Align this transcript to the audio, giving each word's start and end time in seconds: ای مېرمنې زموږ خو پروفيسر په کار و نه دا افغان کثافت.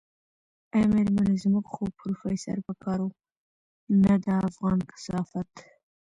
ای 0.73 0.83
مېرمنې 0.93 1.35
زموږ 1.43 1.65
خو 1.73 1.83
پروفيسر 1.99 2.57
په 2.67 2.73
کار 2.83 2.99
و 3.05 3.09
نه 4.03 4.15
دا 4.25 4.35
افغان 4.49 4.79
کثافت. 4.91 5.51